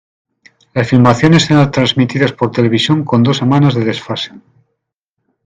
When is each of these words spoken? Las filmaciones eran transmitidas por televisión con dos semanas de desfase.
Las 0.73 0.89
filmaciones 0.89 1.51
eran 1.51 1.69
transmitidas 1.69 2.33
por 2.33 2.49
televisión 2.49 3.05
con 3.05 3.21
dos 3.21 3.37
semanas 3.37 3.75
de 3.75 3.85
desfase. 3.85 4.31